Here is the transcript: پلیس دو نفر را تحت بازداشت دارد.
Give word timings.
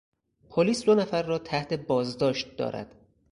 پلیس 0.49 0.83
دو 0.85 0.95
نفر 0.95 1.21
را 1.23 1.37
تحت 1.39 1.73
بازداشت 1.73 2.57
دارد. 2.57 2.95